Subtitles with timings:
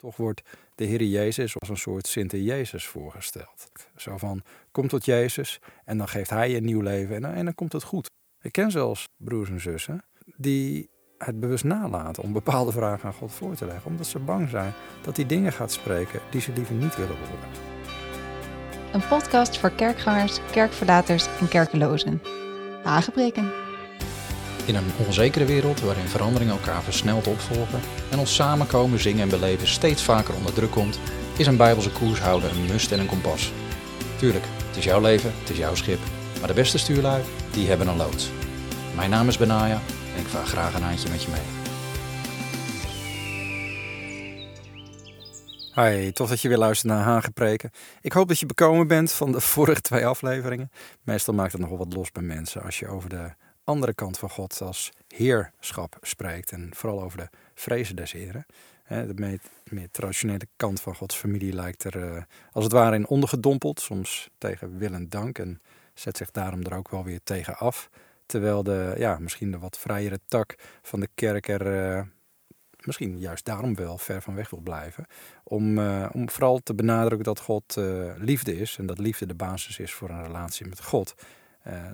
[0.00, 0.42] Toch wordt
[0.74, 3.70] de Heer Jezus als een soort Sinte Jezus voorgesteld.
[3.96, 7.44] Zo van, kom tot Jezus en dan geeft Hij je een nieuw leven en, en
[7.44, 8.10] dan komt het goed.
[8.42, 10.04] Ik ken zelfs broers en zussen
[10.36, 13.90] die het bewust nalaten om bepaalde vragen aan God voor te leggen.
[13.90, 17.48] Omdat ze bang zijn dat hij dingen gaat spreken die ze liever niet willen horen.
[18.92, 22.22] Een podcast voor kerkgangers, kerkverlaters en kerkelozen.
[22.84, 23.69] Aangebreken.
[24.70, 27.80] In een onzekere wereld waarin veranderingen elkaar versneld opvolgen
[28.10, 30.98] en ons samenkomen, zingen en beleven steeds vaker onder druk komt,
[31.36, 33.52] is een bijbelse koers houden een must en een kompas.
[34.18, 35.98] Tuurlijk, het is jouw leven, het is jouw schip,
[36.38, 37.22] maar de beste stuurlui,
[37.52, 38.30] die hebben een loods.
[38.96, 39.80] Mijn naam is Benaya
[40.14, 41.58] en ik vaar graag een handje met je mee.
[45.74, 47.70] Hi, tof dat je weer luistert naar Hagepreken.
[48.00, 50.70] Ik hoop dat je bekomen bent van de vorige twee afleveringen.
[51.02, 53.30] Meestal maakt het nogal wat los bij mensen als je over de
[53.70, 56.52] andere kant van God als heerschap spreekt.
[56.52, 58.46] En vooral over de vrezen des heren.
[58.88, 63.80] De meer, traditionele kant van Gods familie lijkt er uh, als het ware in ondergedompeld.
[63.80, 65.38] Soms tegen wil en dank.
[65.38, 65.60] En
[65.94, 67.90] zet zich daarom er ook wel weer tegen af.
[68.26, 72.02] Terwijl de, ja, misschien de wat vrijere tak van de kerk er uh,
[72.84, 75.06] misschien juist daarom wel ver van weg wil blijven.
[75.44, 77.76] Om, uh, om vooral te benadrukken dat God
[78.16, 81.14] liefde is en dat liefde de basis is voor een relatie met God.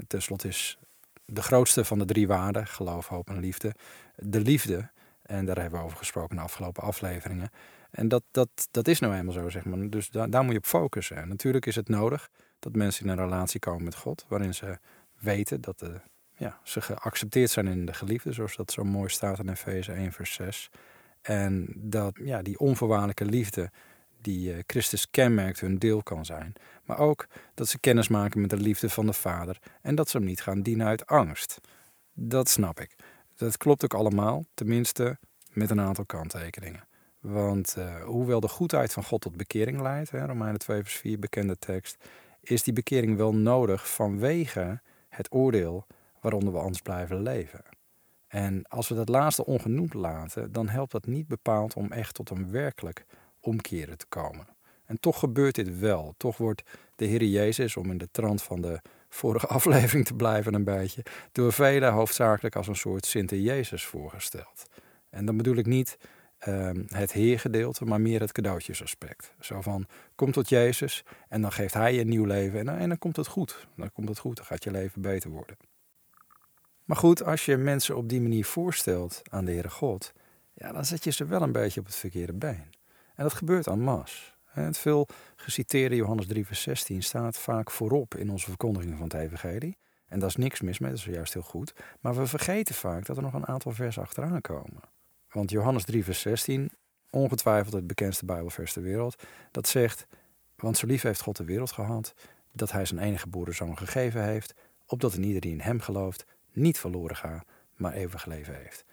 [0.07, 0.79] Ten slotte is
[1.27, 3.75] de grootste van de drie waarden, geloof, hoop en liefde,
[4.17, 4.91] de liefde.
[5.23, 7.51] En daar hebben we over gesproken in de afgelopen afleveringen.
[7.91, 9.91] En dat, dat, dat is nou eenmaal zo, zeg maar.
[9.91, 11.17] Dus daar, daar moet je op focussen.
[11.17, 14.79] En natuurlijk is het nodig dat mensen in een relatie komen met God, waarin ze
[15.19, 15.83] weten dat
[16.37, 20.13] ja, ze geaccepteerd zijn in de geliefde, zoals dat zo mooi staat in Efeze 1,
[20.13, 20.71] vers 6.
[21.23, 23.71] En dat ja, die onvoorwaardelijke liefde
[24.27, 26.53] die uh, Christus kenmerkt hun deel kan zijn.
[26.85, 30.17] Maar ook dat ze kennis maken met de liefde van de Vader en dat ze
[30.17, 31.61] hem niet gaan dienen uit angst.
[32.13, 32.97] Dat snap ik.
[33.37, 35.19] Dat klopt ook allemaal, tenminste
[35.53, 36.85] met een aantal kanttekeningen.
[37.21, 41.19] Want uh, hoewel de goedheid van God tot bekering leidt, hè, Romeinen 2 vers 4,
[41.19, 42.05] bekende tekst,
[42.41, 45.87] is die bekering wel nodig vanwege het oordeel
[46.21, 47.63] waaronder we anders blijven leven.
[48.29, 52.31] En als we dat laatste ongenoemd laten, dan helpt dat niet bepaald om echt tot
[52.31, 53.07] een werkelijk
[53.47, 54.47] omkeren te komen.
[54.85, 56.15] En toch gebeurt dit wel.
[56.17, 56.63] Toch wordt
[56.97, 61.03] de Heer Jezus, om in de trant van de vorige aflevering te blijven een beetje,
[61.33, 64.67] door velen hoofdzakelijk als een soort Sinte Jezus voorgesteld.
[65.11, 65.99] En dan bedoel ik niet
[66.49, 69.35] uh, het heergedeelte, maar meer het cadeautjesaspect.
[69.41, 72.89] Zo van, kom tot Jezus en dan geeft Hij je een nieuw leven en, en
[72.89, 73.67] dan komt het goed.
[73.77, 75.57] Dan komt het goed, dan gaat je leven beter worden.
[76.85, 80.13] Maar goed, als je mensen op die manier voorstelt aan de Heere God,
[80.55, 82.76] ja, dan zet je ze wel een beetje op het verkeerde been.
[83.17, 84.35] En dat gebeurt aan mas.
[84.45, 89.15] Het veel geciteerde Johannes 3 vers 16 staat vaak voorop in onze verkondiging van het
[89.15, 89.77] evangelie.
[90.07, 91.75] En daar is niks mis mee, dat is juist heel goed.
[92.01, 94.81] Maar we vergeten vaak dat er nog een aantal versen achteraan komen.
[95.31, 96.71] Want Johannes 3 vers 16,
[97.11, 100.07] ongetwijfeld het bekendste bijbelvers ter wereld, dat zegt...
[100.57, 102.15] Want zo lief heeft God de wereld gehad,
[102.53, 104.55] dat hij zijn enige geboren zoon gegeven heeft,
[104.87, 107.45] opdat een ieder die in hem gelooft niet verloren gaat,
[107.75, 108.85] maar eeuwig leven heeft.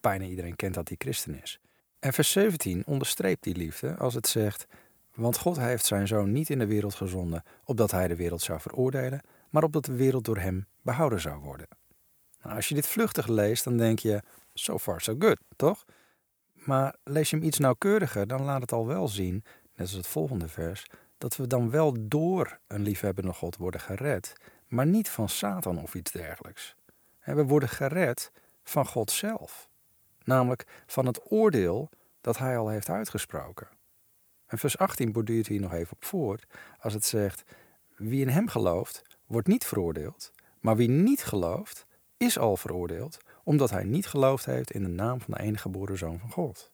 [0.00, 1.60] Bijna iedereen kent dat hij christen is.
[2.00, 4.66] En vers 17 onderstreept die liefde als het zegt:
[5.14, 8.60] Want God heeft zijn zoon niet in de wereld gezonden, opdat hij de wereld zou
[8.60, 11.66] veroordelen, maar opdat de wereld door hem behouden zou worden.
[12.42, 14.22] Nou, als je dit vluchtig leest, dan denk je:
[14.54, 15.84] so far so good, toch?
[16.52, 19.44] Maar lees je hem iets nauwkeuriger, dan laat het al wel zien,
[19.74, 20.86] net als het volgende vers,
[21.18, 24.32] dat we dan wel door een liefhebbende God worden gered,
[24.66, 26.74] maar niet van Satan of iets dergelijks.
[27.24, 29.69] We worden gered van God zelf
[30.30, 33.68] namelijk van het oordeel dat hij al heeft uitgesproken.
[34.46, 36.46] En vers 18 borduurt hier nog even op voort,
[36.78, 37.42] als het zegt:
[37.96, 41.86] Wie in hem gelooft, wordt niet veroordeeld, maar wie niet gelooft,
[42.16, 45.98] is al veroordeeld, omdat hij niet geloofd heeft in de naam van de enige geboren
[45.98, 46.72] zoon van God.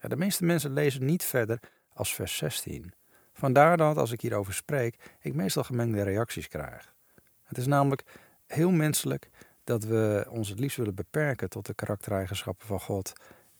[0.00, 1.60] De meeste mensen lezen niet verder
[1.92, 2.92] als vers 16.
[3.32, 6.94] Vandaar dat als ik hierover spreek, ik meestal gemengde reacties krijg.
[7.42, 8.04] Het is namelijk
[8.46, 9.30] heel menselijk
[9.68, 13.12] dat we ons het liefst willen beperken tot de karaktereigenschappen van God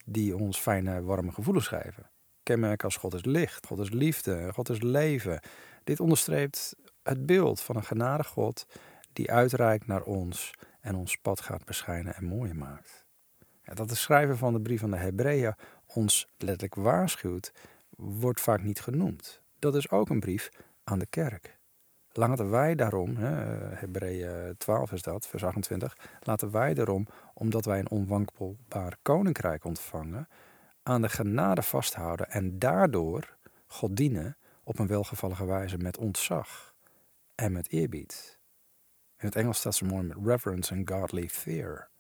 [0.04, 2.10] die ons fijne, warme gevoelens geven.
[2.42, 5.40] Kenmerken als God is licht, God is liefde, God is leven.
[5.84, 8.66] Dit onderstreept het beeld van een genadig God
[9.12, 10.50] die uitreikt naar ons
[10.80, 13.06] en ons pad gaat beschijnen en mooier maakt.
[13.62, 15.54] Ja, dat de schrijver van de brief van de Hebreeën
[15.86, 17.52] ons letterlijk waarschuwt,
[17.96, 19.42] wordt vaak niet genoemd.
[19.58, 20.48] Dat is ook een brief
[20.84, 21.57] aan de kerk.
[22.18, 27.90] Laten wij daarom, Hebreeën 12 is dat, vers 28, laten wij daarom, omdat wij een
[27.90, 30.28] onwankelbaar koninkrijk ontvangen,
[30.82, 33.36] aan de genade vasthouden en daardoor
[33.66, 36.74] God dienen op een welgevallige wijze met ontzag
[37.34, 38.38] en met eerbied.
[39.18, 41.90] In het Engels staat ze mooi met reverence and godly fear.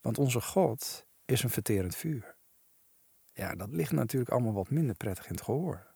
[0.00, 2.36] Want onze God is een verterend vuur.
[3.32, 5.87] Ja, dat ligt natuurlijk allemaal wat minder prettig in het gehoor.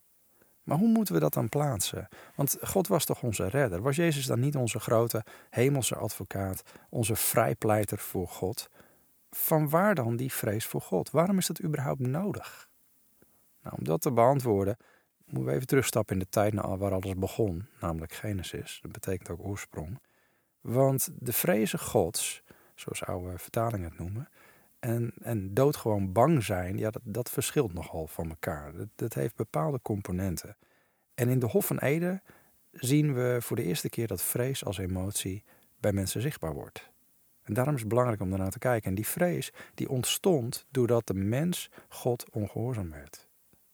[0.63, 2.07] Maar hoe moeten we dat dan plaatsen?
[2.35, 3.81] Want God was toch onze redder?
[3.81, 8.69] Was Jezus dan niet onze grote hemelse advocaat, onze vrijpleiter voor God?
[9.31, 11.11] Van waar dan die vrees voor God?
[11.11, 12.69] Waarom is dat überhaupt nodig?
[13.63, 14.77] Nou, om dat te beantwoorden,
[15.25, 18.79] moeten we even terugstappen in de tijd naar waar alles begon, namelijk Genesis.
[18.81, 19.99] Dat betekent ook oorsprong.
[20.61, 22.43] Want de vrezen Gods,
[22.75, 24.29] zoals oude vertalingen het noemen,
[24.83, 28.73] en, en doodgewoon bang zijn, ja, dat, dat verschilt nogal van elkaar.
[28.95, 30.57] Dat, heeft bepaalde componenten.
[31.13, 32.21] En in de Hof van Ede
[32.71, 35.43] zien we voor de eerste keer dat vrees als emotie
[35.79, 36.91] bij mensen zichtbaar wordt.
[37.43, 38.89] En daarom is het belangrijk om daarnaar te kijken.
[38.89, 43.27] En die vrees die ontstond doordat de mens God ongehoorzaam werd.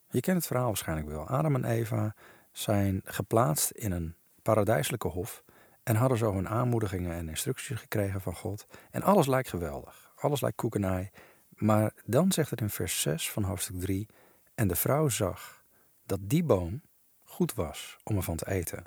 [0.10, 1.28] Je kent het verhaal waarschijnlijk wel.
[1.28, 2.16] Adam en Eva
[2.52, 5.44] zijn geplaatst in een paradijselijke hof
[5.84, 8.68] en hadden zo hun aanmoedigingen en instructies gekregen van God.
[8.92, 10.09] En alles lijkt geweldig.
[10.20, 11.12] Alles lijkt koekenij.
[11.50, 14.08] Maar dan zegt het in vers 6 van hoofdstuk 3:
[14.56, 15.64] En de vrouw zag
[16.06, 16.82] dat die boom
[17.24, 18.84] goed was om ervan te eten.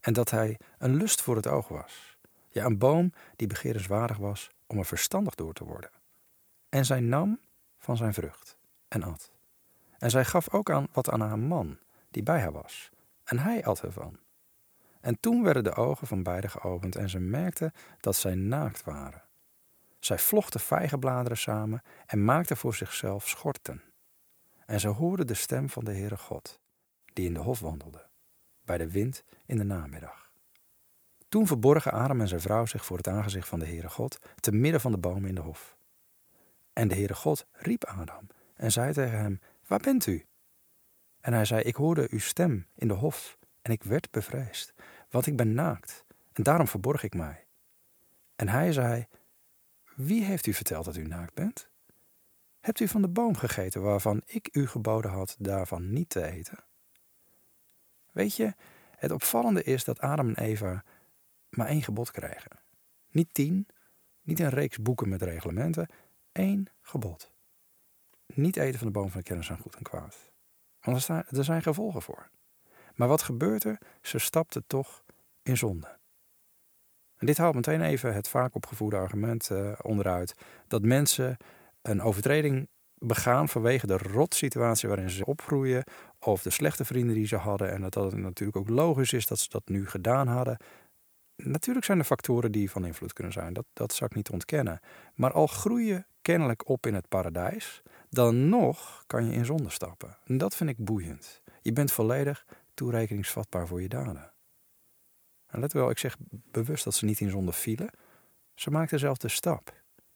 [0.00, 2.16] En dat hij een lust voor het oog was.
[2.48, 5.90] Ja, een boom die begerenswaardig was om er verstandig door te worden.
[6.68, 7.40] En zij nam
[7.78, 8.56] van zijn vrucht
[8.88, 9.30] en at.
[9.98, 11.78] En zij gaf ook aan wat aan haar man,
[12.10, 12.90] die bij haar was.
[13.24, 14.18] En hij at ervan.
[15.00, 19.22] En toen werden de ogen van beiden geopend en ze merkten dat zij naakt waren.
[20.04, 23.82] Zij vlochten vijgenbladeren samen en maakten voor zichzelf schorten.
[24.66, 26.60] En ze hoorden de stem van de Heere God,
[27.12, 28.06] die in de hof wandelde,
[28.64, 30.30] bij de wind in de namiddag.
[31.28, 34.52] Toen verborgen Adam en zijn vrouw zich voor het aangezicht van de Heere God, te
[34.52, 35.76] midden van de bomen in de hof.
[36.72, 40.26] En de Heere God riep Adam en zei tegen hem, Waar bent u?
[41.20, 44.74] En hij zei, Ik hoorde uw stem in de hof en ik werd bevreesd,
[45.10, 47.46] want ik ben naakt en daarom verborg ik mij.
[48.36, 49.06] En hij zei,
[49.96, 51.68] wie heeft u verteld dat u naakt bent?
[52.60, 56.64] Hebt u van de boom gegeten waarvan ik u geboden had daarvan niet te eten?
[58.12, 58.54] Weet je,
[58.96, 60.84] het opvallende is dat Adam en Eva
[61.50, 62.60] maar één gebod krijgen.
[63.10, 63.66] Niet tien,
[64.22, 65.88] niet een reeks boeken met reglementen,
[66.32, 67.32] één gebod.
[68.26, 70.30] Niet eten van de boom van de kennis van goed en kwaad.
[70.80, 72.30] Want er zijn gevolgen voor.
[72.94, 73.78] Maar wat gebeurt er?
[74.02, 75.04] Ze stapten toch
[75.42, 75.98] in zonde.
[77.22, 80.34] En dit haalt meteen even het vaak opgevoerde argument uh, onderuit
[80.68, 81.36] dat mensen
[81.82, 85.84] een overtreding begaan vanwege de rotsituatie waarin ze opgroeien
[86.18, 89.38] of de slechte vrienden die ze hadden en dat dat natuurlijk ook logisch is dat
[89.38, 90.56] ze dat nu gedaan hadden.
[91.36, 94.80] Natuurlijk zijn er factoren die van invloed kunnen zijn, dat, dat zou ik niet ontkennen.
[95.14, 99.70] Maar al groei je kennelijk op in het paradijs, dan nog kan je in zonde
[99.70, 100.16] stappen.
[100.24, 101.42] En dat vind ik boeiend.
[101.60, 104.31] Je bent volledig toerekeningsvatbaar voor je daden.
[105.52, 107.90] En let wel, ik zeg bewust dat ze niet in zonde vielen.
[108.54, 109.72] Ze maakten zelf de stap.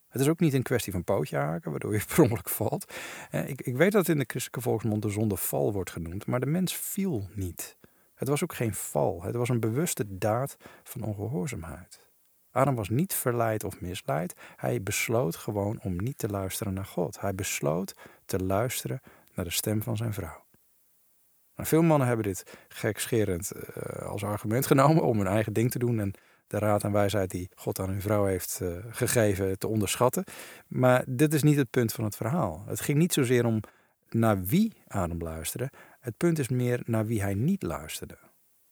[0.09, 2.93] Het is ook niet een kwestie van pootje haken, waardoor je per ongeluk valt.
[3.31, 6.47] Ik, ik weet dat in de christelijke volksmond de zonde val wordt genoemd, maar de
[6.47, 7.77] mens viel niet.
[8.15, 12.11] Het was ook geen val, het was een bewuste daad van ongehoorzaamheid.
[12.51, 17.21] Adam was niet verleid of misleid, hij besloot gewoon om niet te luisteren naar God.
[17.21, 17.95] Hij besloot
[18.25, 19.01] te luisteren
[19.35, 20.46] naar de stem van zijn vrouw.
[21.57, 26.01] Veel mannen hebben dit gekscherend uh, als argument genomen om hun eigen ding te doen
[26.01, 26.15] en
[26.47, 30.25] de raad en wijsheid die God aan hun vrouw heeft uh, gegeven te onderschatten.
[30.67, 32.63] Maar dit is niet het punt van het verhaal.
[32.67, 33.61] Het ging niet zozeer om
[34.09, 35.71] naar wie Adam luisterde.
[36.01, 38.19] Het punt is meer naar wie hij niet luisterde.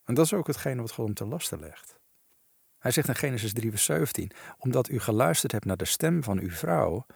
[0.05, 1.99] En dat is ook hetgene wat God hem te lasten legt.
[2.79, 6.39] Hij zegt in Genesis 3, vers 17: Omdat u geluisterd hebt naar de stem van
[6.39, 7.07] uw vrouw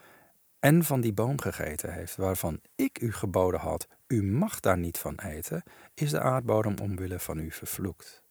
[0.61, 4.99] en van die boom gegeten heeft, waarvan ik u geboden had, u mag daar niet
[4.99, 5.63] van eten,
[5.95, 8.23] is de aardbodem omwille van u vervloekt.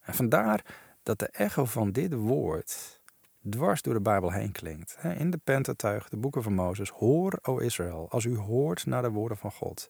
[0.00, 0.64] En vandaar
[1.02, 3.00] dat de echo van dit woord
[3.48, 4.98] dwars door de Bijbel heen klinkt.
[5.18, 9.10] In de Pentateuch, de boeken van Mozes, hoor, o Israël, als u hoort naar de
[9.10, 9.86] woorden van God.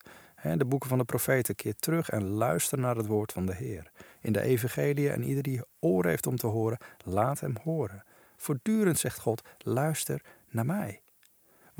[0.57, 3.91] De boeken van de profeten, keer terug en luister naar het woord van de Heer.
[4.21, 8.05] In de evangelie en ieder die oren heeft om te horen, laat hem horen.
[8.37, 11.01] Voortdurend zegt God, luister naar mij.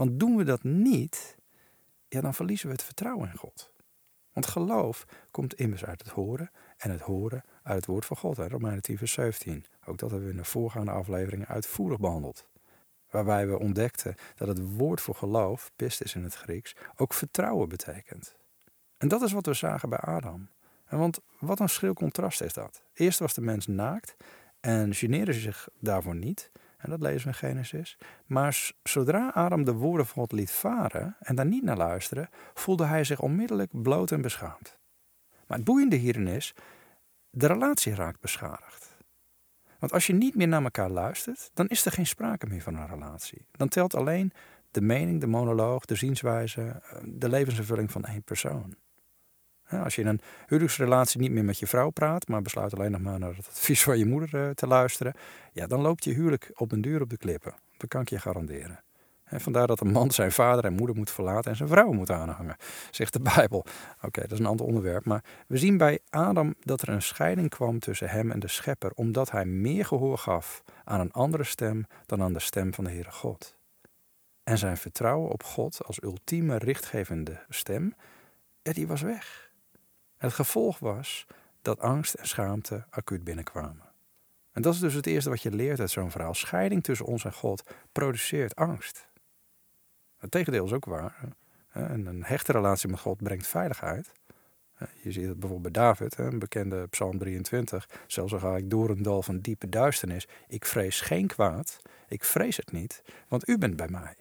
[0.01, 1.37] Want doen we dat niet,
[2.09, 3.73] ja, dan verliezen we het vertrouwen in God.
[4.33, 8.37] Want geloof komt immers uit het horen en het horen uit het woord van God.
[8.37, 8.49] Hè?
[8.49, 9.65] Romeinen 10 vers 17.
[9.85, 12.49] Ook dat hebben we in de voorgaande afleveringen uitvoerig behandeld.
[13.11, 18.37] Waarbij we ontdekten dat het woord voor geloof, pistis in het Grieks, ook vertrouwen betekent.
[18.99, 20.49] En dat is wat we zagen bij Adam.
[20.87, 22.83] En want wat een schril contrast is dat.
[22.95, 24.17] Eerst was de mens naakt
[24.61, 26.51] en geneerde zich daarvoor niet.
[26.81, 27.99] En dat lezen we in Genesis.
[28.27, 32.85] Maar zodra Adam de woorden van God liet varen en daar niet naar luisterde, voelde
[32.85, 34.79] hij zich onmiddellijk bloot en beschaamd.
[35.47, 36.55] Maar het boeiende hierin is,
[37.31, 38.97] de relatie raakt beschadigd.
[39.79, 42.75] Want als je niet meer naar elkaar luistert, dan is er geen sprake meer van
[42.75, 43.47] een relatie.
[43.53, 44.33] Dan telt alleen
[44.71, 48.75] de mening, de monoloog, de zienswijze, eh, de levenservulling van één persoon.
[49.71, 53.01] Als je in een huwelijksrelatie niet meer met je vrouw praat, maar besluit alleen nog
[53.01, 55.15] maar naar het advies van je moeder eh, te luisteren,
[55.53, 57.55] ja, dan loopt je huwelijk op den duur op de klippen.
[57.77, 58.81] Dat kan ik je garanderen.
[59.25, 62.57] vandaar dat een man zijn vader en moeder moet verlaten en zijn vrouw moet aanhangen,
[62.91, 63.65] zegt de Bijbel.
[64.03, 67.49] Oké, dat is een ander onderwerp, maar we zien bij Adam dat er een scheiding
[67.49, 71.87] kwam tussen hem en de schepper, omdat hij meer gehoor gaf aan een andere stem
[72.07, 73.57] dan aan de stem van de Heere God.
[74.43, 77.95] En zijn vertrouwen op God als ultieme richtgevende stem,
[78.63, 79.50] die was weg.
[80.21, 81.27] Het gevolg was
[81.63, 83.89] dat angst en schaamte acuut binnenkwamen.
[84.53, 86.35] En dat is dus het eerste wat je leert uit zo'n verhaal.
[86.35, 87.63] Scheiding tussen ons en God
[87.93, 89.09] produceert angst.
[90.19, 91.29] Het tegendeel is ook waar.
[91.73, 94.13] Een hechte relatie met God brengt veiligheid.
[95.03, 97.89] Je ziet het bijvoorbeeld bij David, een bekende Psalm 23.
[98.07, 100.29] Zelfs al ga ik door een dal van diepe duisternis.
[100.49, 101.81] Ik vrees geen kwaad.
[102.09, 104.15] Ik vrees het niet, want u bent bij mij.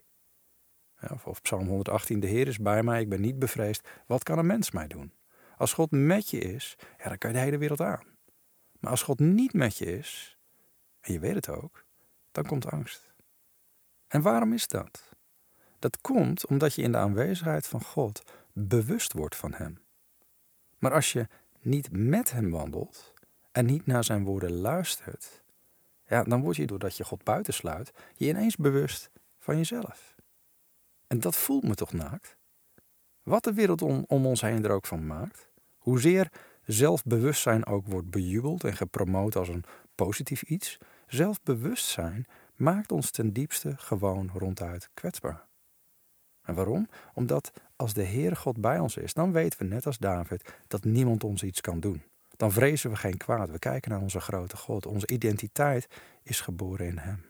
[1.24, 3.88] Of, Psalm 118, de Heer is bij mij, ik ben niet bevreesd.
[4.06, 5.12] Wat kan een mens mij doen?
[5.60, 8.06] Als God met je is, dan kan je de hele wereld aan.
[8.80, 10.38] Maar als God niet met je is,
[11.00, 11.86] en je weet het ook,
[12.32, 13.14] dan komt angst.
[14.08, 15.16] En waarom is dat?
[15.80, 18.24] Dat komt omdat je in de aanwezigheid van God
[18.54, 19.80] bewust wordt van Hem.
[20.78, 21.28] Maar als je
[21.62, 23.14] niet met Hem wandelt
[23.52, 25.44] en niet naar Zijn woorden luistert,
[26.06, 30.16] ja, dan word je doordat je God buitensluit, je ineens bewust van jezelf.
[31.08, 32.38] En dat voelt me toch naakt?
[33.24, 35.49] Wat de wereld om ons heen er ook van maakt.
[35.90, 36.32] Hoezeer
[36.66, 39.64] zelfbewustzijn ook wordt bejubeld en gepromoot als een
[39.96, 40.78] positief iets,
[41.08, 45.46] zelfbewustzijn maakt ons ten diepste gewoon ronduit kwetsbaar.
[46.42, 46.90] En waarom?
[47.14, 50.84] Omdat als de Heere God bij ons is, dan weten we net als David dat
[50.84, 52.02] niemand ons iets kan doen.
[52.36, 53.50] Dan vrezen we geen kwaad.
[53.50, 54.86] We kijken naar onze grote God.
[54.86, 55.88] Onze identiteit
[56.24, 57.26] is geboren in Hem.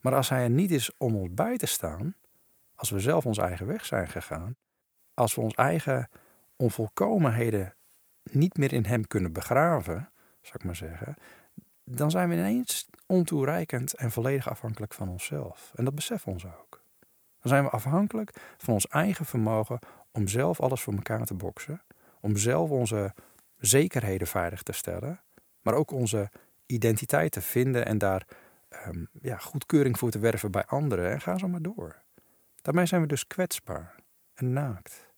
[0.00, 2.14] Maar als Hij er niet is om ons bij te staan,
[2.74, 4.56] als we zelf ons eigen weg zijn gegaan,
[5.14, 6.08] als we ons eigen
[6.62, 7.74] onvolkomenheden
[8.22, 11.16] niet meer in Hem kunnen begraven, zou ik maar zeggen,
[11.84, 15.72] dan zijn we ineens ontoereikend en volledig afhankelijk van onszelf.
[15.74, 16.82] En dat beseffen we ons ook.
[17.40, 19.78] Dan zijn we afhankelijk van ons eigen vermogen
[20.12, 21.82] om zelf alles voor elkaar te boksen,
[22.20, 23.14] om zelf onze
[23.56, 25.20] zekerheden veilig te stellen,
[25.60, 26.30] maar ook onze
[26.66, 28.26] identiteit te vinden en daar
[28.86, 32.02] um, ja, goedkeuring voor te werven bij anderen en ga zo maar door.
[32.60, 33.94] Daarmee zijn we dus kwetsbaar
[34.34, 35.11] en naakt.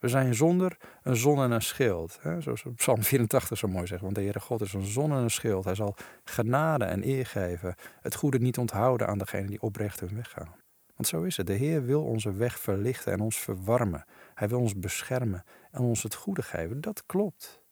[0.00, 2.18] We zijn zonder een zon en een schild.
[2.20, 2.40] Hè?
[2.40, 4.02] Zoals Psalm 84 zo mooi zegt.
[4.02, 5.64] Want de Heere God is een zon en een schild.
[5.64, 7.74] Hij zal genade en eer geven.
[8.00, 10.54] Het goede niet onthouden aan degenen die oprecht hun weg gaan.
[10.94, 11.46] Want zo is het.
[11.46, 14.04] De Heer wil onze weg verlichten en ons verwarmen.
[14.34, 16.80] Hij wil ons beschermen en ons het goede geven.
[16.80, 17.62] Dat klopt.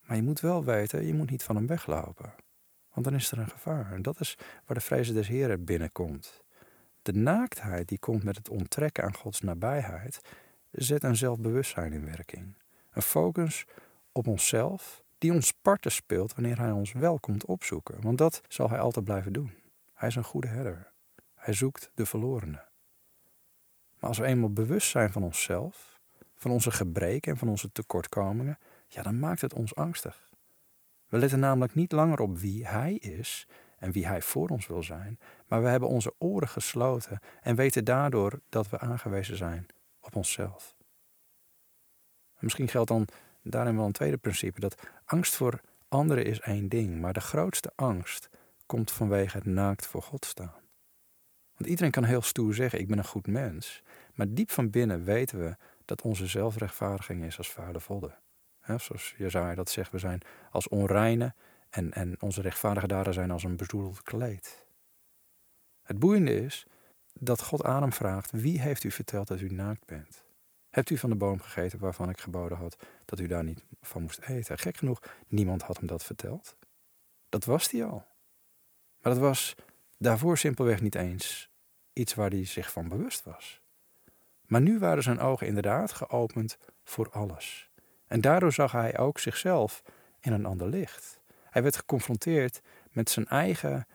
[0.00, 2.34] Maar je moet wel weten, je moet niet van hem weglopen.
[2.92, 3.92] Want dan is er een gevaar.
[3.92, 6.42] En dat is waar de vrezen des Heeren binnenkomt.
[7.02, 10.20] De naaktheid die komt met het onttrekken aan Gods nabijheid
[10.72, 12.56] zet een zelfbewustzijn in werking.
[12.90, 13.64] Een focus
[14.12, 18.00] op onszelf die ons parten speelt wanneer hij ons wel komt opzoeken.
[18.00, 19.54] Want dat zal hij altijd blijven doen.
[19.94, 20.92] Hij is een goede herder.
[21.34, 22.64] Hij zoekt de verlorenen.
[23.98, 26.00] Maar als we eenmaal bewust zijn van onszelf,
[26.34, 30.30] van onze gebreken en van onze tekortkomingen, ja, dan maakt het ons angstig.
[31.08, 33.48] We letten namelijk niet langer op wie Hij is
[33.78, 37.84] en wie Hij voor ons wil zijn, maar we hebben onze oren gesloten en weten
[37.84, 39.66] daardoor dat we aangewezen zijn
[40.02, 40.76] op onszelf.
[42.38, 43.08] misschien geldt dan
[43.42, 47.72] daarin wel een tweede principe: dat angst voor anderen is één ding, maar de grootste
[47.74, 48.28] angst
[48.66, 50.60] komt vanwege het naakt voor God staan.
[51.54, 53.82] Want iedereen kan heel stoer zeggen: Ik ben een goed mens.
[54.14, 58.18] Maar diep van binnen weten we dat onze zelfrechtvaardiging is als vuile vodden.
[58.66, 61.34] Zoals Jezaja dat zegt, we zijn als onreine
[61.70, 64.66] en, en onze rechtvaardige daden zijn als een bezoedeld kleed.
[65.82, 66.66] Het boeiende is
[67.24, 70.24] dat God Adam vraagt: Wie heeft u verteld dat u naakt bent?
[70.70, 74.02] Hebt u van de boom gegeten waarvan ik geboden had dat u daar niet van
[74.02, 74.58] moest eten?
[74.58, 76.56] Gek genoeg, niemand had hem dat verteld.
[77.28, 78.04] Dat was hij al.
[79.00, 79.54] Maar dat was
[79.98, 81.50] daarvoor simpelweg niet eens
[81.92, 83.60] iets waar hij zich van bewust was.
[84.46, 87.70] Maar nu waren zijn ogen inderdaad geopend voor alles.
[88.06, 89.82] En daardoor zag hij ook zichzelf
[90.20, 91.20] in een ander licht.
[91.50, 92.60] Hij werd geconfronteerd
[92.90, 93.86] met zijn eigen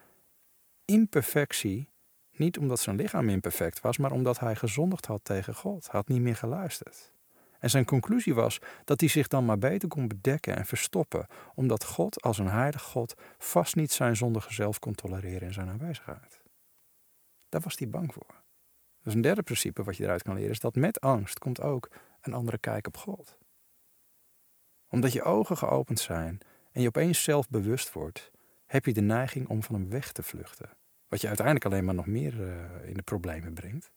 [0.86, 1.90] imperfectie
[2.40, 5.88] niet omdat zijn lichaam imperfect was, maar omdat hij gezondigd had tegen God.
[5.88, 7.12] Had niet meer geluisterd.
[7.60, 11.86] En zijn conclusie was dat hij zich dan maar beter kon bedekken en verstoppen, omdat
[11.86, 16.42] God als een heilig God vast niet zijn zondige zelf kon tolereren in zijn aanwezigheid.
[17.50, 18.42] Daar was hij bang voor.
[19.04, 21.90] Dus een derde principe wat je eruit kan leren is dat met angst komt ook
[22.22, 23.38] een andere kijk op God.
[24.90, 26.40] Omdat je ogen geopend zijn
[26.72, 28.32] en je opeens zelf bewust wordt,
[28.66, 30.70] heb je de neiging om van hem weg te vluchten
[31.08, 32.34] Wat je uiteindelijk alleen maar nog meer
[32.86, 33.92] in de problemen brengt.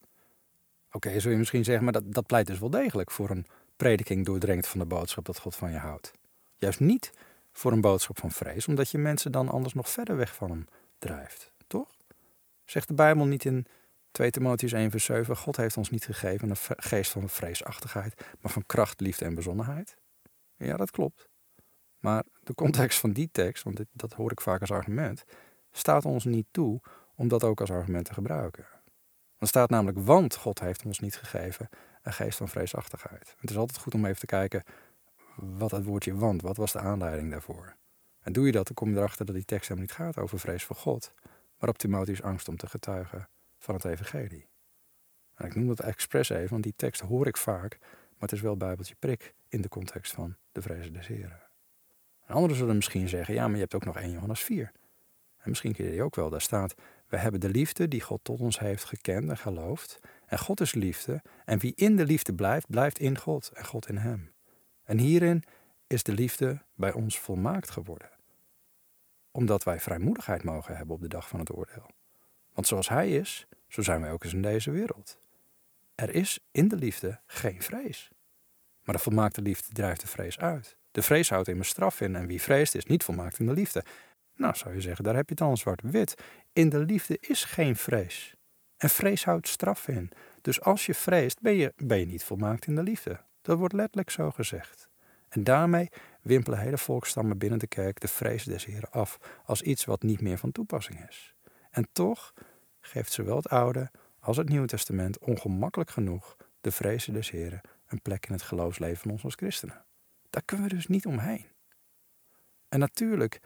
[0.93, 4.26] Oké, zul je misschien zeggen, maar dat, dat pleit dus wel degelijk voor een prediking
[4.26, 6.12] doordrenkt van de boodschap dat God van je houdt.
[6.57, 7.12] Juist niet
[7.52, 10.67] voor een boodschap van vrees, omdat je mensen dan anders nog verder weg van hem
[10.99, 11.52] drijft.
[11.67, 11.88] Toch?
[12.64, 13.67] Zegt de Bijbel niet in
[14.11, 18.52] 2 Timotheus 1 vers 7, God heeft ons niet gegeven een geest van vreesachtigheid, maar
[18.52, 19.97] van kracht, liefde en bezonnenheid?
[20.57, 21.29] Ja, dat klopt.
[21.99, 25.25] Maar de context van die tekst, want dat hoor ik vaak als argument,
[25.71, 26.81] staat ons niet toe
[27.21, 28.67] om dat ook als argument te gebruiken.
[29.39, 31.69] Dan staat namelijk, want God heeft ons niet gegeven
[32.03, 33.35] een geest van vreesachtigheid.
[33.39, 34.65] Het is altijd goed om even te kijken
[35.37, 37.77] wat het woordje want, wat was de aanleiding daarvoor?
[38.21, 40.39] En doe je dat, dan kom je erachter dat die tekst helemaal niet gaat over
[40.39, 41.12] vrees voor God,
[41.59, 41.85] maar op
[42.23, 44.49] angst om te getuigen van het evangelie.
[45.35, 48.41] En ik noem dat expres even, want die tekst hoor ik vaak, maar het is
[48.41, 51.43] wel bijbeltje prik in de context van de vrezen des Heren.
[52.27, 54.73] En anderen zullen misschien zeggen, ja, maar je hebt ook nog 1 Johannes 4.
[55.41, 56.75] En misschien ken je die ook wel, daar staat,
[57.11, 60.00] we hebben de liefde die God tot ons heeft gekend en geloofd.
[60.26, 63.88] En God is liefde, en wie in de liefde blijft, blijft in God en God
[63.88, 64.33] in hem.
[64.85, 65.43] En hierin
[65.87, 68.11] is de liefde bij ons volmaakt geworden.
[69.31, 71.87] Omdat wij vrijmoedigheid mogen hebben op de dag van het oordeel.
[72.52, 75.19] Want zoals Hij is, zo zijn wij ook eens in deze wereld.
[75.95, 78.11] Er is in de liefde geen vrees.
[78.85, 80.76] Maar de volmaakte liefde drijft de vrees uit.
[80.90, 83.85] De vrees houdt immers straf in en wie vreest is niet volmaakt in de liefde.
[84.37, 86.14] Nou, zou je zeggen, daar heb je het dan zwart-wit.
[86.52, 88.35] In de liefde is geen vrees.
[88.76, 90.11] En vrees houdt straf in.
[90.40, 93.21] Dus als je vreest, ben je, ben je niet volmaakt in de liefde.
[93.42, 94.88] Dat wordt letterlijk zo gezegd.
[95.28, 95.88] En daarmee
[96.23, 100.21] wimpelen hele volkstammen binnen de kerk de vrees des Heren af als iets wat niet
[100.21, 101.35] meer van toepassing is.
[101.71, 102.33] En toch
[102.80, 103.90] geeft zowel het Oude
[104.21, 108.99] als het Nieuwe Testament ongemakkelijk genoeg de vrees des Heren een plek in het geloofsleven
[108.99, 109.85] van ons als christenen.
[110.30, 111.47] Daar kunnen we dus niet omheen.
[112.69, 113.40] En natuurlijk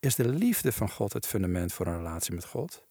[0.00, 2.86] is de liefde van God het fundament voor een relatie met God,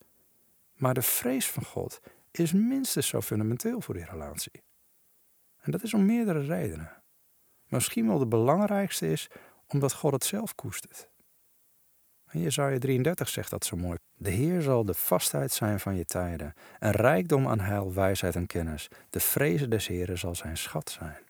[0.73, 1.99] maar de vrees van God
[2.31, 4.63] is minstens zo fundamenteel voor die relatie.
[5.61, 6.91] En dat is om meerdere redenen.
[7.67, 9.29] Misschien wel de belangrijkste is
[9.67, 11.09] omdat God het zelf koestert.
[12.27, 13.97] En Jezaja 33 zegt dat zo mooi.
[14.13, 18.47] De Heer zal de vastheid zijn van je tijden, en rijkdom aan heil, wijsheid en
[18.47, 18.87] kennis.
[19.09, 21.23] De vrezen des Heeren zal zijn schat zijn.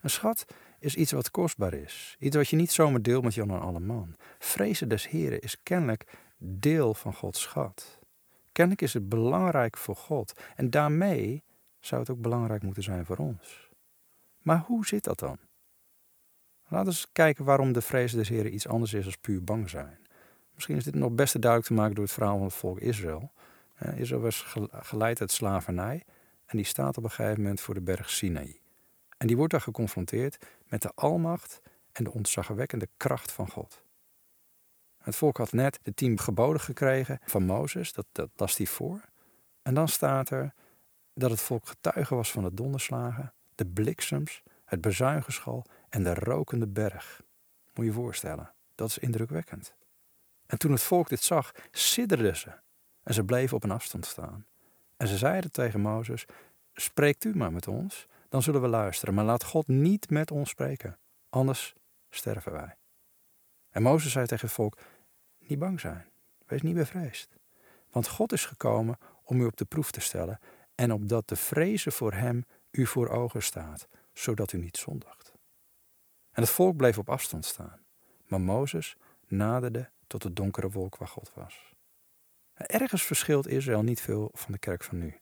[0.00, 0.44] Een schat
[0.80, 3.80] is iets wat kostbaar is, iets wat je niet zomaar deelt met Jan en alle
[3.80, 4.16] man.
[4.38, 6.06] Vrezen des Heeren is kennelijk
[6.38, 7.98] deel van Gods schat.
[8.52, 11.44] Kennelijk is het belangrijk voor God en daarmee
[11.80, 13.68] zou het ook belangrijk moeten zijn voor ons.
[14.38, 15.38] Maar hoe zit dat dan?
[16.68, 19.70] Laten we eens kijken waarom de vrees des Heren iets anders is dan puur bang
[19.70, 19.98] zijn.
[20.54, 23.32] Misschien is dit nog best duidelijk te maken door het verhaal van het volk Israël.
[23.96, 26.04] Israël was geleid uit slavernij
[26.46, 28.60] en die staat op een gegeven moment voor de berg Sinaï.
[29.16, 30.38] En die wordt daar geconfronteerd
[30.70, 31.60] met de almacht
[31.92, 33.82] en de ontzagwekkende kracht van God.
[34.98, 39.00] Het volk had net de tien geboden gekregen van Mozes, dat, dat las hij voor.
[39.62, 40.54] En dan staat er
[41.14, 46.66] dat het volk getuige was van de donderslagen, de bliksems, het bezuigenschal en de rokende
[46.66, 47.22] berg.
[47.74, 49.74] Moet je voorstellen, dat is indrukwekkend.
[50.46, 52.52] En toen het volk dit zag, sidderden ze
[53.02, 54.46] en ze bleven op een afstand staan.
[54.96, 56.24] En ze zeiden tegen Mozes:
[56.74, 60.50] Spreekt u maar met ons, dan zullen we luisteren, maar laat God niet met ons
[60.50, 61.74] spreken, anders
[62.10, 62.76] sterven wij.
[63.70, 64.78] En Mozes zei tegen het volk:
[65.38, 66.06] Niet bang zijn,
[66.46, 67.36] wees niet bevreesd.
[67.90, 70.40] Want God is gekomen om u op de proef te stellen
[70.74, 75.32] en opdat de vrezen voor hem u voor ogen staat, zodat u niet zondigt.
[76.30, 77.80] En het volk bleef op afstand staan,
[78.26, 81.74] maar Mozes naderde tot de donkere wolk waar God was.
[82.54, 85.20] Ergens verschilt Israël niet veel van de kerk van nu.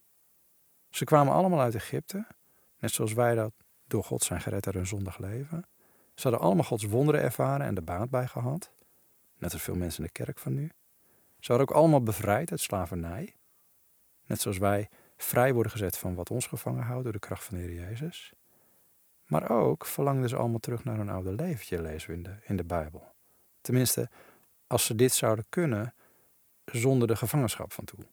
[0.91, 2.27] Ze kwamen allemaal uit Egypte,
[2.79, 3.53] net zoals wij dat
[3.87, 5.67] door God zijn gered uit hun zondig leven.
[6.15, 8.73] Ze hadden allemaal Gods wonderen ervaren en de baat bij gehad,
[9.39, 10.71] net als veel mensen in de kerk van nu.
[11.39, 13.35] Ze hadden ook allemaal bevrijd uit slavernij,
[14.27, 17.57] net zoals wij vrij worden gezet van wat ons gevangen houdt door de kracht van
[17.57, 18.33] de Heer Jezus.
[19.27, 22.57] Maar ook verlangden ze allemaal terug naar hun oude leventje, lezen we in de, in
[22.57, 23.13] de Bijbel.
[23.61, 24.09] Tenminste,
[24.67, 25.95] als ze dit zouden kunnen
[26.65, 28.07] zonder de gevangenschap van toe.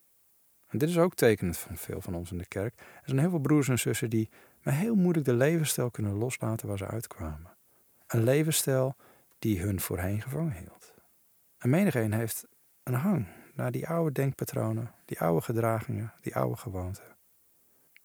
[0.67, 2.79] En dit is ook tekenend van veel van ons in de kerk.
[2.79, 4.29] Er zijn heel veel broers en zussen die
[4.65, 7.57] maar heel moeilijk de levensstijl kunnen loslaten waar ze uitkwamen.
[8.07, 8.95] Een levensstijl
[9.39, 10.93] die hun voorheen gevangen hield.
[11.57, 12.47] En menigeen heeft
[12.83, 17.03] een hang naar die oude denkpatronen, die oude gedragingen, die oude gewoonten.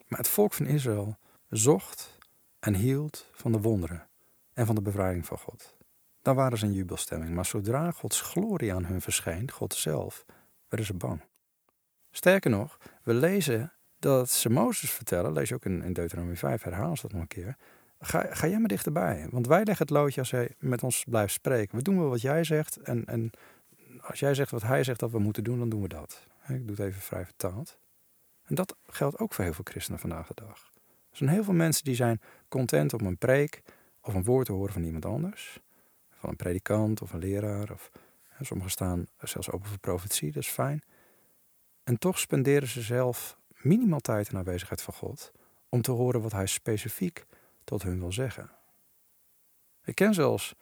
[0.07, 1.19] Maar het volk van Israël
[1.49, 2.19] zocht
[2.59, 4.09] en hield van de wonderen
[4.53, 5.77] en van de bevrijding van God.
[6.23, 10.25] Dan waren ze in jubelstemming, maar zodra Gods glorie aan hun verscheen, God zelf,
[10.69, 11.21] werden ze bang.
[12.11, 16.97] Sterker nog, we lezen dat ze Mozes vertellen, lees je ook in, Deuteronomie 5, herhalen
[16.97, 17.57] ze dat nog een keer.
[18.01, 21.33] Ga, ga jij maar dichterbij, want wij leggen het loodje als hij met ons blijft
[21.33, 21.77] spreken.
[21.77, 23.31] We doen wel wat jij zegt en, en
[24.01, 26.27] als jij zegt wat hij zegt dat we moeten doen, dan doen we dat.
[26.49, 27.79] Ik doe het even vrij vertaald.
[28.43, 30.71] En dat geldt ook voor heel veel christenen vandaag de dag.
[31.11, 33.63] Er zijn heel veel mensen die zijn content om een preek
[34.01, 35.61] of een woord te horen van iemand anders.
[36.11, 37.73] Van een predikant of een leraar.
[37.73, 37.91] Of,
[38.41, 40.83] sommigen staan zelfs open voor profetie, dat is fijn.
[41.85, 45.33] En toch spenderen ze zelf minimaal tijd in aanwezigheid van God
[45.69, 47.27] om te horen wat hij specifiek
[47.65, 48.51] tot hun wil zeggen.
[49.85, 50.55] Ik ken zelfs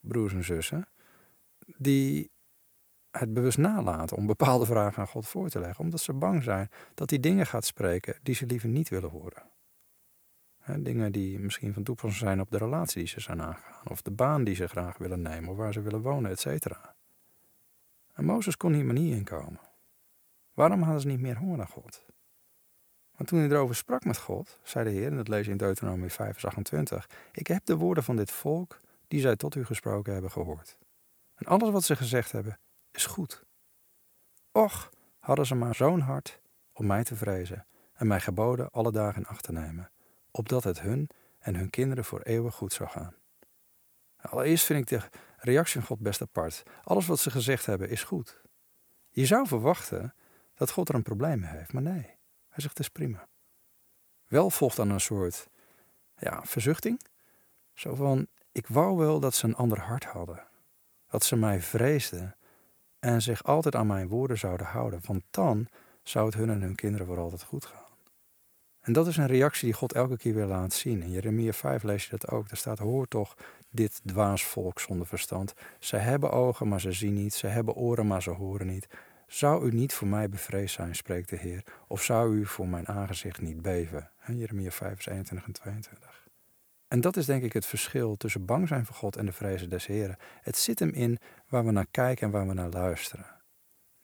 [0.00, 0.88] broers en zussen
[1.76, 2.30] die
[3.10, 6.68] het bewust nalaten om bepaalde vragen aan God voor te leggen, omdat ze bang zijn
[6.94, 9.42] dat hij dingen gaat spreken die ze liever niet willen horen.
[10.78, 14.10] dingen die misschien van toepassing zijn op de relatie die ze zijn aangegaan, of de
[14.10, 16.66] baan die ze graag willen nemen, of waar ze willen wonen, etc.
[18.12, 19.60] En Mozes kon hier maar niet in komen.
[20.54, 22.06] Waarom hadden ze niet meer honger naar God?
[23.20, 25.56] Want toen hij erover sprak met God, zei de Heer, en dat lees je in
[25.56, 29.64] Deuteronomie 5, vers 28, ik heb de woorden van dit volk, die zij tot u
[29.64, 30.78] gesproken hebben, gehoord.
[31.34, 32.58] En alles wat ze gezegd hebben,
[32.90, 33.44] is goed.
[34.52, 36.40] Och, hadden ze maar zo'n hart
[36.72, 39.90] om mij te vrezen en mij geboden alle dagen acht te nemen,
[40.30, 43.14] opdat het hun en hun kinderen voor eeuwig goed zou gaan.
[44.16, 46.62] Allereerst vind ik de reactie van God best apart.
[46.84, 48.42] Alles wat ze gezegd hebben is goed.
[49.10, 50.14] Je zou verwachten
[50.54, 52.18] dat God er een probleem mee heeft, maar nee,
[52.50, 53.28] hij zegt het is prima.
[54.26, 55.48] Wel volgt dan een soort
[56.16, 57.00] ja, verzuchting.
[57.74, 60.46] Zo van, ik wou wel dat ze een ander hart hadden.
[61.06, 62.36] Dat ze mij vreesden
[62.98, 65.68] en zich altijd aan mijn woorden zouden houden, want dan
[66.02, 67.88] zou het hun en hun kinderen voor altijd goed gaan.
[68.80, 71.02] En dat is een reactie die God elke keer weer laat zien.
[71.02, 72.48] In Jeremia 5 lees je dat ook.
[72.48, 73.36] Daar staat: Hoor toch
[73.70, 75.54] dit dwaas volk zonder verstand.
[75.78, 77.34] Ze hebben ogen, maar ze zien niet.
[77.34, 78.88] Ze hebben oren, maar ze horen niet.
[79.30, 82.88] Zou u niet voor mij bevreesd zijn, spreekt de Heer, of zou u voor mijn
[82.88, 84.10] aangezicht niet beven?
[84.26, 86.28] Jeremia 5, vers 21 en 22.
[86.88, 89.68] En dat is denk ik het verschil tussen bang zijn voor God en de vrezen
[89.68, 90.16] des Heren.
[90.40, 93.26] Het zit hem in waar we naar kijken en waar we naar luisteren.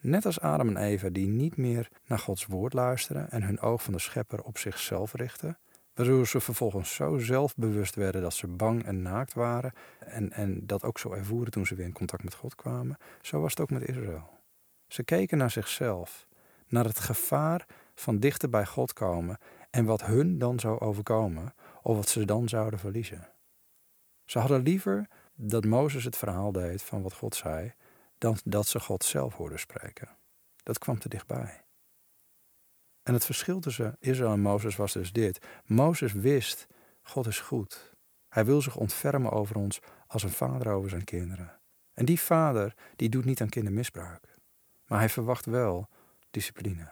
[0.01, 3.83] Net als Adam en Eva die niet meer naar Gods woord luisteren en hun oog
[3.83, 5.59] van de schepper op zichzelf richten,
[5.95, 10.85] waardoor ze vervolgens zo zelfbewust werden dat ze bang en naakt waren en, en dat
[10.85, 13.71] ook zo ervoeren toen ze weer in contact met God kwamen, zo was het ook
[13.71, 14.36] met Israël.
[14.87, 16.27] Ze keken naar zichzelf,
[16.66, 19.38] naar het gevaar van dichter bij God komen
[19.70, 23.29] en wat hun dan zou overkomen of wat ze dan zouden verliezen.
[24.25, 27.72] Ze hadden liever dat Mozes het verhaal deed van wat God zei,
[28.18, 30.09] dan dat ze God zelf hoorden spreken.
[30.62, 31.64] Dat kwam te dichtbij.
[33.03, 35.46] En het verschil tussen Israël en Mozes was dus dit.
[35.64, 36.66] Mozes wist,
[37.03, 37.94] God is goed.
[38.29, 41.61] Hij wil zich ontfermen over ons als een vader over zijn kinderen.
[41.92, 44.36] En die vader, die doet niet aan kindermisbruik.
[44.87, 45.88] Maar hij verwacht wel
[46.31, 46.90] discipline.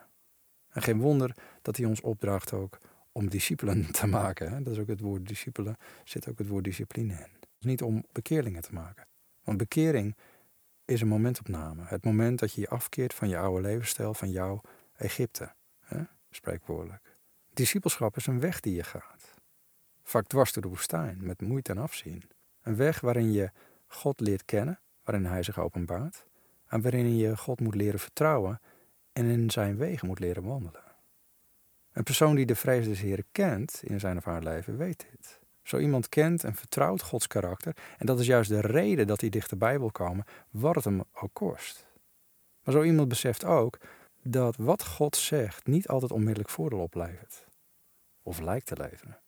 [0.68, 2.78] En geen wonder dat hij ons opdraagt ook
[3.12, 4.62] om discipelen te maken.
[4.62, 7.30] Dat is ook het woord discipelen, zit ook het woord discipline in.
[7.58, 9.06] niet om bekeerlingen te maken.
[9.44, 10.16] Want bekering
[10.84, 11.82] is een momentopname.
[11.84, 14.60] Het moment dat je je afkeert van je oude levensstijl, van jouw
[14.96, 15.54] Egypte.
[15.80, 16.02] Hè?
[16.30, 17.16] Spreekwoordelijk.
[17.52, 19.34] Discipelschap is een weg die je gaat.
[20.02, 22.22] Vaak dwars door de woestijn, met moeite en afzien.
[22.62, 23.50] Een weg waarin je
[23.86, 26.26] God leert kennen, waarin Hij zich openbaart.
[26.68, 28.60] En waarin je God moet leren vertrouwen
[29.12, 30.82] en in zijn wegen moet leren wandelen.
[31.92, 35.40] Een persoon die de vrees des kent in zijn of haar leven weet dit.
[35.62, 39.30] Zo iemand kent en vertrouwt Gods karakter en dat is juist de reden dat hij
[39.30, 41.86] dichterbij wil komen, wat het hem ook kost.
[42.62, 43.78] Maar zo iemand beseft ook
[44.22, 47.46] dat wat God zegt niet altijd onmiddellijk voordeel oplevert.
[48.22, 49.18] Of lijkt te leveren.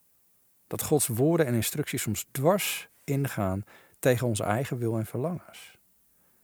[0.66, 3.64] Dat Gods woorden en instructies soms dwars ingaan
[3.99, 5.79] tegen onze eigen wil en verlangens.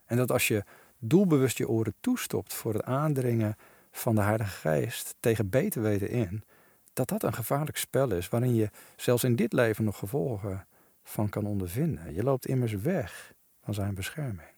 [0.05, 0.65] En dat als je
[1.05, 3.57] doelbewust je oren toestopt voor het aandringen
[3.91, 6.45] van de Heilige Geest tegen beter weten in,
[6.93, 10.67] dat dat een gevaarlijk spel is waarin je zelfs in dit leven nog gevolgen
[11.03, 12.15] van kan ondervinden.
[12.15, 14.51] Je loopt immers weg van zijn bescherming.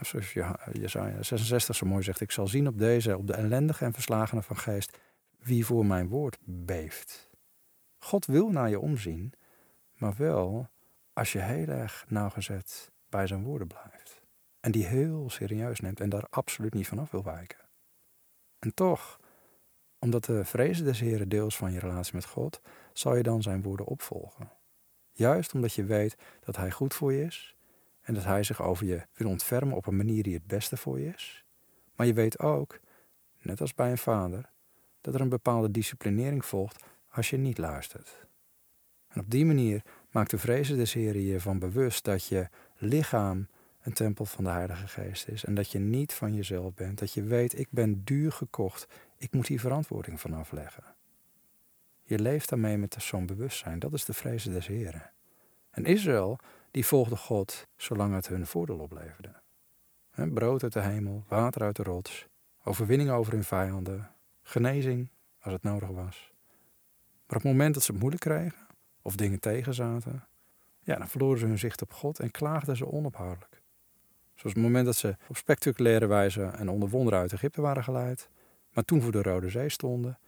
[0.00, 0.32] Zoals
[0.72, 4.42] Jesaja 66 zo mooi zegt, ik zal zien op deze, op de ellendige en verslagene
[4.42, 4.98] van geest,
[5.38, 7.30] wie voor mijn woord beeft.
[7.98, 9.32] God wil naar je omzien,
[9.94, 10.68] maar wel
[11.12, 14.03] als je heel erg nauwgezet bij zijn woorden blijft.
[14.64, 17.58] En die heel serieus neemt en daar absoluut niet vanaf wil wijken.
[18.58, 19.20] En toch,
[19.98, 22.60] omdat de vrezen des Heren deels van je relatie met God,
[22.92, 24.50] zal je dan zijn woorden opvolgen.
[25.12, 27.56] Juist omdat je weet dat Hij goed voor je is
[28.00, 31.00] en dat Hij zich over je wil ontfermen op een manier die het beste voor
[31.00, 31.44] je is.
[31.94, 32.80] Maar je weet ook,
[33.42, 34.50] net als bij een vader,
[35.00, 38.26] dat er een bepaalde disciplinering volgt als je niet luistert.
[39.08, 43.48] En op die manier maakt de vrezen des Heren je van bewust dat je lichaam
[43.84, 45.44] een tempel van de Heilige Geest is.
[45.44, 46.98] En dat je niet van jezelf bent.
[46.98, 48.86] Dat je weet, ik ben duur gekocht.
[49.16, 50.84] Ik moet hier verantwoording van afleggen.
[52.02, 53.78] Je leeft daarmee met zo'n bewustzijn.
[53.78, 55.10] Dat is de vrezen des Heren.
[55.70, 56.38] En Israël,
[56.70, 59.32] die volgde God zolang het hun voordeel opleverde.
[60.32, 62.26] brood uit de hemel, water uit de rots,
[62.62, 64.10] overwinning over hun vijanden,
[64.42, 65.08] genezing
[65.40, 66.32] als het nodig was.
[67.26, 68.66] Maar op het moment dat ze het moeilijk kregen
[69.02, 70.26] of dingen tegenzaten,
[70.80, 73.62] ja, dan verloren ze hun zicht op God en klaagden ze onophoudelijk.
[74.34, 78.28] Zoals het moment dat ze op spectaculaire wijze en onder wonderen uit Egypte waren geleid,
[78.72, 80.18] maar toen voor de Rode Zee stonden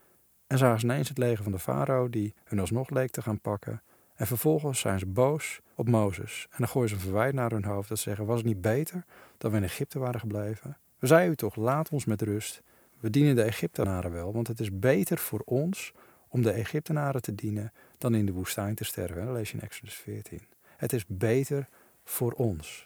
[0.47, 3.39] en zagen ze ineens het leger van de farao die hun alsnog leek te gaan
[3.39, 3.81] pakken.
[4.15, 7.65] En vervolgens zijn ze boos op Mozes en dan gooien ze een verwijt naar hun
[7.65, 9.05] hoofd dat ze zeggen, was het niet beter
[9.37, 10.77] dat we in Egypte waren gebleven?
[10.99, 12.61] We zeiden u toch, laat ons met rust.
[12.99, 15.93] We dienen de Egyptenaren wel, want het is beter voor ons
[16.27, 19.25] om de Egyptenaren te dienen dan in de woestijn te sterven.
[19.25, 20.41] Dat lees je in Exodus 14.
[20.77, 21.67] Het is beter
[22.03, 22.85] voor ons.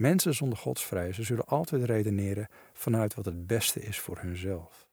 [0.00, 4.88] Mensen zonder godsvrezen zullen altijd redeneren vanuit wat het beste is voor hunzelf.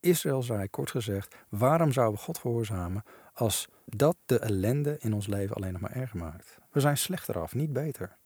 [0.00, 5.26] Israël zei, kort gezegd, waarom zouden we God gehoorzamen als dat de ellende in ons
[5.26, 6.58] leven alleen nog maar erger maakt?
[6.70, 8.16] We zijn slechter af, niet beter.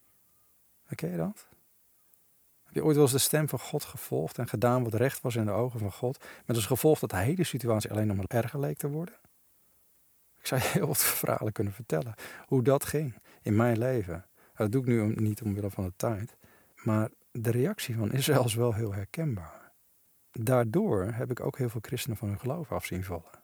[0.95, 1.49] Ken je dat?
[2.65, 5.37] Heb je ooit wel eens de stem van God gevolgd en gedaan wat recht was
[5.37, 8.27] in de ogen van God, met als gevolg dat de hele situatie alleen nog maar
[8.29, 9.15] erger leek te worden?
[10.39, 12.15] Ik zou je heel wat verhalen kunnen vertellen
[12.47, 14.28] hoe dat ging in mijn leven.
[14.59, 16.37] Dat doe ik nu niet omwille van de tijd,
[16.83, 19.73] maar de reactie van Israël is wel heel herkenbaar.
[20.33, 23.43] Daardoor heb ik ook heel veel christenen van hun geloof af zien vallen.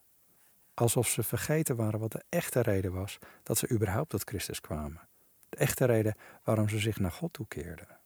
[0.74, 5.00] Alsof ze vergeten waren wat de echte reden was dat ze überhaupt tot Christus kwamen.
[5.48, 7.98] De echte reden waarom ze zich naar God toekeerden.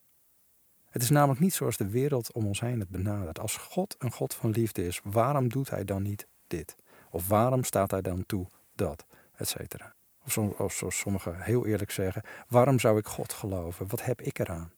[0.91, 3.39] Het is namelijk niet zoals de wereld om ons heen het benadert.
[3.39, 6.77] Als God een God van liefde is, waarom doet hij dan niet dit?
[7.11, 9.07] Of waarom staat hij dan toe dat?
[9.37, 9.97] Etcetera.
[10.37, 13.87] Of, zoals sommigen heel eerlijk zeggen, waarom zou ik God geloven?
[13.89, 14.73] Wat heb ik eraan?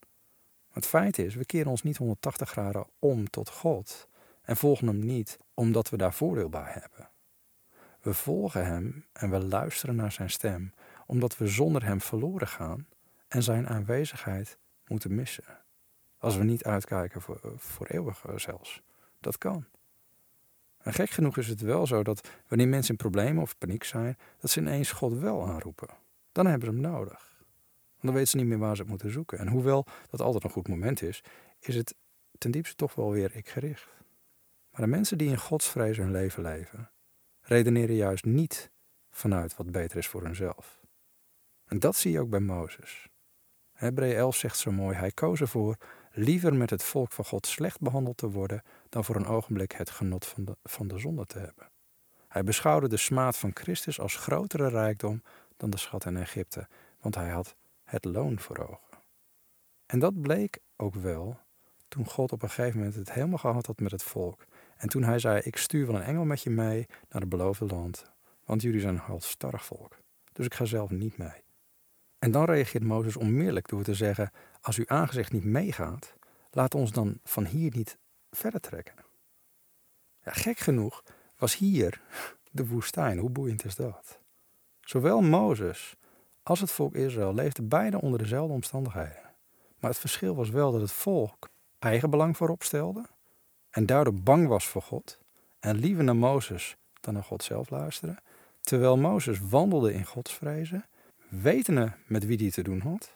[0.70, 4.08] Het feit is, we keren ons niet 180 graden om tot God
[4.42, 7.10] en volgen Hem niet omdat we daar voordeel bij hebben.
[8.00, 10.74] We volgen Hem en we luisteren naar Zijn stem
[11.06, 12.86] omdat we zonder Hem verloren gaan
[13.28, 15.58] en Zijn aanwezigheid moeten missen.
[16.18, 18.82] Als we niet uitkijken voor, voor eeuwig zelfs.
[19.20, 19.64] Dat kan.
[20.82, 24.16] En gek genoeg is het wel zo dat wanneer mensen in problemen of paniek zijn,
[24.38, 25.88] dat ze ineens God wel aanroepen.
[26.32, 27.30] Dan hebben ze hem nodig.
[28.00, 29.38] Dan weten ze niet meer waar ze het moeten zoeken.
[29.38, 31.22] En hoewel dat altijd een goed moment is,
[31.58, 31.94] is het
[32.38, 33.88] ten diepste toch wel weer ik gericht.
[34.70, 36.90] Maar de mensen die in godsvrees hun leven leven,
[37.40, 38.70] redeneren juist niet
[39.10, 40.80] vanuit wat beter is voor hunzelf.
[41.64, 43.08] En dat zie je ook bij Mozes.
[43.72, 45.76] Hebreeën 11 zegt zo mooi: Hij koos ervoor
[46.20, 49.90] liever met het volk van God slecht behandeld te worden dan voor een ogenblik het
[49.90, 51.70] genot van de, van de zonde te hebben.
[52.28, 55.22] Hij beschouwde de smaad van Christus als grotere rijkdom
[55.56, 56.68] dan de schat in Egypte,
[57.00, 58.98] want hij had het loon voor ogen.
[59.86, 61.38] En dat bleek ook wel
[61.88, 64.44] toen God op een gegeven moment het helemaal gehad had met het volk.
[64.76, 67.66] En toen hij zei: Ik stuur wel een engel met je mee naar het beloofde
[67.66, 68.10] land,
[68.44, 69.96] want jullie zijn een halstarrig volk.
[70.32, 71.42] Dus ik ga zelf niet mee.
[72.18, 76.14] En dan reageert Mozes onmiddellijk door te zeggen: Als uw aangezicht niet meegaat,
[76.50, 77.98] laat ons dan van hier niet
[78.30, 78.94] verder trekken.
[80.24, 81.04] Ja, gek genoeg
[81.36, 82.00] was hier
[82.50, 83.18] de woestijn.
[83.18, 84.18] Hoe boeiend is dat?
[84.80, 85.96] Zowel Mozes
[86.42, 89.30] als het volk Israël leefden beide onder dezelfde omstandigheden.
[89.78, 93.04] Maar het verschil was wel dat het volk eigen belang voorop stelde
[93.70, 95.18] en daardoor bang was voor God
[95.60, 98.16] en liever naar Mozes dan naar God zelf luisterde,
[98.60, 100.84] terwijl Mozes wandelde in Gods vrezen
[101.28, 103.14] wetende met wie die te doen had,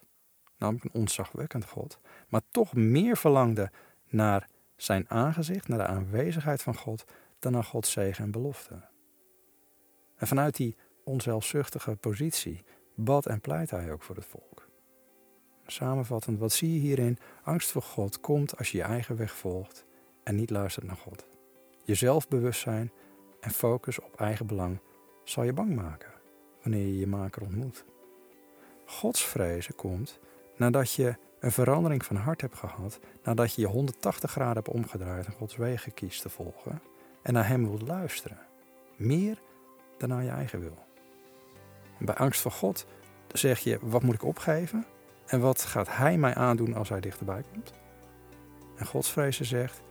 [0.64, 1.98] namelijk een ontzagwekkend God,
[2.28, 3.70] maar toch meer verlangde
[4.08, 7.04] naar zijn aangezicht, naar de aanwezigheid van God,
[7.38, 8.88] dan naar Gods zegen en belofte.
[10.16, 14.68] En vanuit die onzelfzuchtige positie bad en pleit hij ook voor het volk.
[15.66, 17.18] Samenvattend, wat zie je hierin?
[17.42, 19.84] Angst voor God komt als je je eigen weg volgt
[20.22, 21.26] en niet luistert naar God.
[21.84, 22.92] Je zelfbewustzijn
[23.40, 24.80] en focus op eigen belang
[25.24, 26.12] zal je bang maken
[26.62, 27.84] wanneer je je maker ontmoet.
[28.86, 30.18] Godsvrezen komt
[30.56, 35.26] nadat je een verandering van hart hebt gehad, nadat je je 180 graden hebt omgedraaid
[35.26, 36.80] en Gods wegen kiest te volgen
[37.22, 38.38] en naar Hem wilt luisteren.
[38.96, 39.38] Meer
[39.98, 40.78] dan naar je eigen wil.
[41.98, 42.86] bij angst voor God
[43.32, 44.86] zeg je, wat moet ik opgeven?
[45.26, 47.72] En wat gaat Hij mij aandoen als Hij dichterbij komt?
[48.76, 49.82] En Godsvrezen zegt,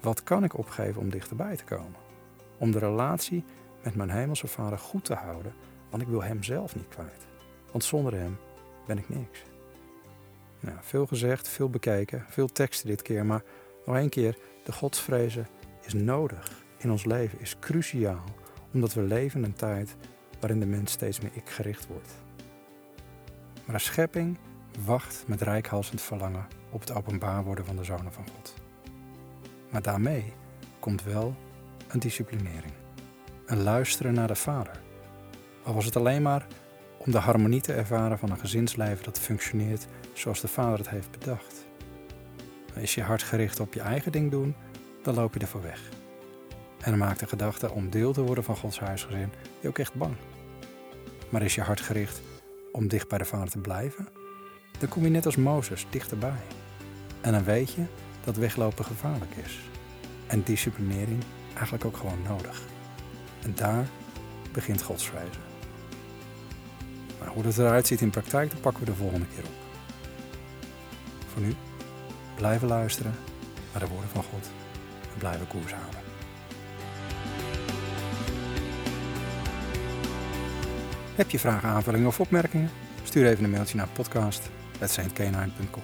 [0.00, 1.98] wat kan ik opgeven om dichterbij te komen?
[2.58, 3.44] Om de relatie
[3.82, 5.54] met mijn hemelse Vader goed te houden,
[5.90, 7.26] want ik wil Hem zelf niet kwijt.
[7.70, 8.38] Want zonder Hem
[8.86, 9.42] ben ik niks.
[10.60, 13.42] Nou, veel gezegd, veel bekeken, veel teksten dit keer, maar
[13.86, 15.46] nog één keer, de godsvrezen
[15.82, 18.24] is nodig in ons leven, is cruciaal,
[18.72, 19.96] omdat we leven in een tijd
[20.40, 22.12] waarin de mens steeds meer ik gericht wordt.
[23.64, 24.38] Maar schepping
[24.84, 28.54] wacht met rijkhalsend verlangen op het openbaar worden van de zonen van God.
[29.70, 30.32] Maar daarmee
[30.78, 31.36] komt wel
[31.88, 32.72] een disciplinering,
[33.46, 34.80] een luisteren naar de Vader.
[35.62, 36.46] Al was het alleen maar
[36.98, 41.10] om de harmonie te ervaren van een gezinsleven dat functioneert zoals de Vader het heeft
[41.10, 41.66] bedacht.
[42.74, 44.54] Is je hart gericht op je eigen ding doen,
[45.02, 45.80] dan loop je ervoor weg.
[46.80, 49.94] En dan maakt de gedachte om deel te worden van Gods huisgezin je ook echt
[49.94, 50.14] bang.
[51.28, 52.20] Maar is je hart gericht
[52.72, 54.08] om dicht bij de Vader te blijven,
[54.78, 56.40] dan kom je net als Mozes dichterbij.
[57.20, 57.84] En dan weet je
[58.24, 59.58] dat weglopen gevaarlijk is.
[60.26, 61.22] En disciplinering
[61.54, 62.62] eigenlijk ook gewoon nodig.
[63.42, 63.86] En daar
[64.52, 65.42] begint Gods vrezen.
[67.18, 69.59] Maar hoe dat eruit ziet in praktijk, dat pakken we de volgende keer op.
[71.32, 71.54] Voor nu,
[72.36, 73.14] blijven luisteren
[73.72, 74.50] naar de woorden van God
[75.12, 76.00] en blijven koers houden.
[81.14, 82.70] Heb je vragen, aanvullingen of opmerkingen?
[83.02, 85.82] Stuur even een mailtje naar podcast.saintkenine.com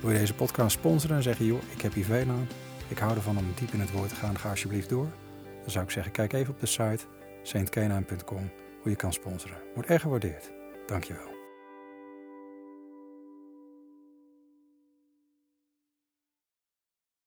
[0.00, 2.48] Wil je deze podcast sponsoren en zeggen, joh, ik heb hier veel aan.
[2.88, 5.08] Ik hou ervan om diep in het woord te gaan, ga alsjeblieft door.
[5.62, 7.04] Dan zou ik zeggen, kijk even op de site
[7.42, 8.50] saintkenine.com
[8.82, 9.58] hoe je kan sponsoren.
[9.74, 10.50] Wordt erg gewaardeerd.
[10.86, 11.37] Dankjewel.